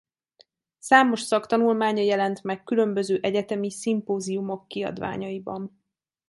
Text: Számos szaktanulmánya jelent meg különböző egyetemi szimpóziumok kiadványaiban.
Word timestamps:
Számos 0.79 1.21
szaktanulmánya 1.21 2.03
jelent 2.03 2.43
meg 2.43 2.63
különböző 2.63 3.19
egyetemi 3.21 3.71
szimpóziumok 3.71 4.67
kiadványaiban. 4.67 5.81